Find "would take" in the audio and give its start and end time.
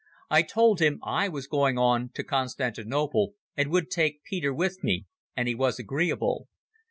3.69-4.23